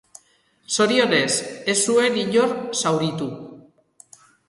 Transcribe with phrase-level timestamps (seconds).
[0.75, 1.29] Zorionez,
[1.73, 3.33] ez zuen inor zauritu.